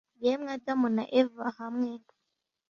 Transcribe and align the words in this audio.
Yemwe 0.23 0.49
Adamu 0.57 0.87
na 0.95 1.03
Eva 1.21 1.45
hamwe 1.59 1.91